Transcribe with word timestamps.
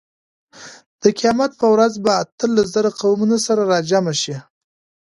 د 1.01 1.03
قیامت 1.17 1.51
په 1.59 1.67
ورځ 1.73 1.93
به 2.03 2.11
اتلس 2.23 2.67
زره 2.75 2.89
قومونه 2.99 3.37
سره 3.45 3.61
راجمع 3.73 4.13
شي. 4.21 4.35